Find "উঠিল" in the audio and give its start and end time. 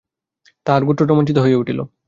1.57-1.79